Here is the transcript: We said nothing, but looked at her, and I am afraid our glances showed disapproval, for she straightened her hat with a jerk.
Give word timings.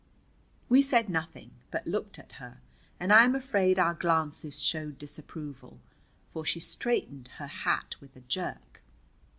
We 0.67 0.81
said 0.81 1.09
nothing, 1.09 1.51
but 1.69 1.85
looked 1.85 2.17
at 2.17 2.31
her, 2.41 2.57
and 2.99 3.13
I 3.13 3.23
am 3.23 3.35
afraid 3.35 3.77
our 3.77 3.93
glances 3.93 4.59
showed 4.59 4.97
disapproval, 4.97 5.79
for 6.33 6.43
she 6.43 6.59
straightened 6.59 7.27
her 7.37 7.45
hat 7.45 7.93
with 8.01 8.15
a 8.15 8.21
jerk. 8.21 8.81